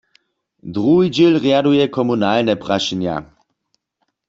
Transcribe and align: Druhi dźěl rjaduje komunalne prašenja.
Druhi 0.73 1.07
dźěl 1.15 1.33
rjaduje 1.43 1.85
komunalne 1.95 2.53
prašenja. 2.63 3.15